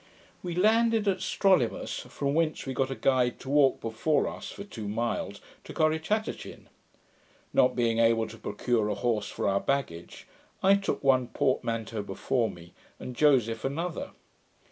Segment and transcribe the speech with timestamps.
[0.41, 4.63] We landed at Strolimus, from whence we got a guide to walk before us, for
[4.63, 6.69] two miles, to Corrichatachin.
[7.53, 10.25] Not being able to procure a horse for our baggage,
[10.63, 14.09] I took one portmanteau before me, and Joseph another.